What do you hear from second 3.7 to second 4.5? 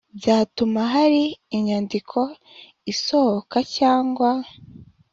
cyangwa